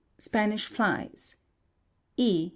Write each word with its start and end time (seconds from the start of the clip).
Spanish 0.17 0.65
Flies. 0.65 1.35
E. 2.17 2.49